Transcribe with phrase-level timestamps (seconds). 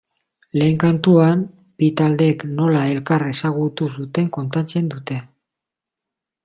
[0.59, 1.43] Lehen kantuan
[1.83, 5.21] bi taldeek nola elkar ezagutu zuten kontatzen dute.